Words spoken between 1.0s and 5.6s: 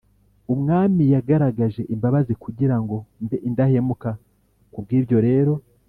yagaragarije imbabazi kugira ngo mbe indahemuka ku bw ibyo rero